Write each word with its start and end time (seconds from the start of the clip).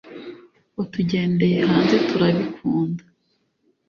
watugendeye 0.77 1.57
hanze 1.69 1.95
turabikunda 2.07 3.03